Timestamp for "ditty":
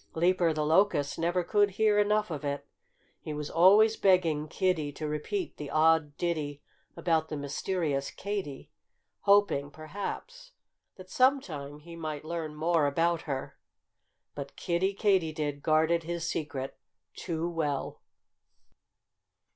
6.17-6.63